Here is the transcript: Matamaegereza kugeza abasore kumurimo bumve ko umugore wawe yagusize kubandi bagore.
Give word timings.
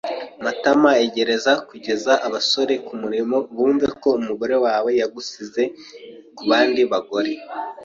Matamaegereza 0.43 1.51
kugeza 1.69 2.13
abasore 2.27 2.73
kumurimo 2.87 3.37
bumve 3.55 3.87
ko 4.01 4.09
umugore 4.19 4.55
wawe 4.65 4.91
yagusize 4.99 5.63
kubandi 6.37 6.81
bagore. 6.91 7.33